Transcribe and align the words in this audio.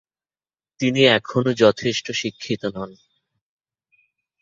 তিনি 0.79 1.01
এখনও 1.17 1.51
যথেষ্ট 1.63 2.05
শিক্ষিত 2.11 2.61
নন। 2.75 2.91